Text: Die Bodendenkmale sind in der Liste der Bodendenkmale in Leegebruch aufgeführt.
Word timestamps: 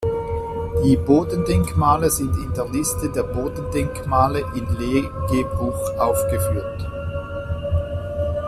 Die 0.83 0.97
Bodendenkmale 0.97 2.09
sind 2.09 2.35
in 2.35 2.51
der 2.55 2.67
Liste 2.69 3.07
der 3.11 3.21
Bodendenkmale 3.21 4.39
in 4.55 4.65
Leegebruch 4.79 5.77
aufgeführt. 5.99 6.89